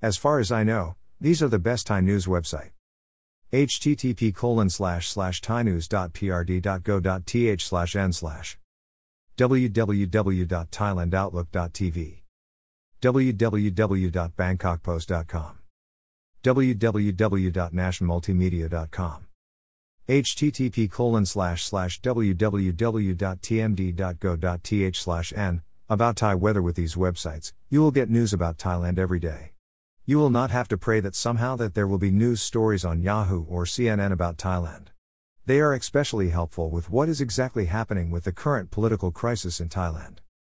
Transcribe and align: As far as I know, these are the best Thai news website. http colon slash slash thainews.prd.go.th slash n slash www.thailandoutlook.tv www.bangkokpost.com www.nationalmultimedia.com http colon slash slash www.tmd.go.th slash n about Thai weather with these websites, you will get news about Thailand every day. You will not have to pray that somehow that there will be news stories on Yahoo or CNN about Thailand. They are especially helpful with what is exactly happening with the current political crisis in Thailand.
As 0.00 0.16
far 0.16 0.38
as 0.38 0.52
I 0.52 0.62
know, 0.62 0.94
these 1.20 1.42
are 1.42 1.48
the 1.48 1.58
best 1.58 1.88
Thai 1.88 2.02
news 2.02 2.26
website. 2.26 2.70
http 3.52 4.32
colon 4.32 4.70
slash 4.70 5.08
slash 5.08 5.40
thainews.prd.go.th 5.40 7.60
slash 7.60 7.96
n 7.96 8.12
slash 8.12 8.56
www.thailandoutlook.tv 9.36 12.22
www.bangkokpost.com 13.00 15.58
www.nationalmultimedia.com 16.44 19.26
http 20.08 20.90
colon 20.90 21.26
slash 21.26 21.64
slash 21.64 22.00
www.tmd.go.th 22.00 24.96
slash 24.96 25.32
n 25.32 25.62
about 25.88 26.16
Thai 26.16 26.34
weather 26.34 26.62
with 26.62 26.76
these 26.76 26.94
websites, 26.94 27.52
you 27.68 27.80
will 27.80 27.90
get 27.90 28.10
news 28.10 28.32
about 28.32 28.58
Thailand 28.58 28.98
every 28.98 29.18
day. 29.18 29.52
You 30.08 30.16
will 30.16 30.30
not 30.30 30.50
have 30.50 30.68
to 30.68 30.78
pray 30.78 31.00
that 31.00 31.14
somehow 31.14 31.54
that 31.56 31.74
there 31.74 31.86
will 31.86 31.98
be 31.98 32.10
news 32.10 32.40
stories 32.40 32.82
on 32.82 33.02
Yahoo 33.02 33.44
or 33.44 33.66
CNN 33.66 34.10
about 34.10 34.38
Thailand. 34.38 34.86
They 35.44 35.60
are 35.60 35.74
especially 35.74 36.30
helpful 36.30 36.70
with 36.70 36.88
what 36.88 37.10
is 37.10 37.20
exactly 37.20 37.66
happening 37.66 38.10
with 38.10 38.24
the 38.24 38.32
current 38.32 38.70
political 38.70 39.10
crisis 39.10 39.60
in 39.60 39.68
Thailand. 39.68 40.20